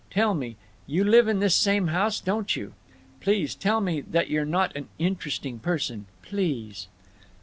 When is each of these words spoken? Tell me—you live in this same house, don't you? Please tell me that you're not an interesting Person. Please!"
Tell 0.09 0.33
me—you 0.33 1.03
live 1.03 1.27
in 1.27 1.41
this 1.41 1.53
same 1.53 1.89
house, 1.89 2.19
don't 2.19 2.55
you? 2.55 2.73
Please 3.19 3.53
tell 3.53 3.81
me 3.81 4.01
that 4.01 4.31
you're 4.31 4.45
not 4.47 4.75
an 4.75 4.89
interesting 4.97 5.59
Person. 5.59 6.07
Please!" 6.23 6.87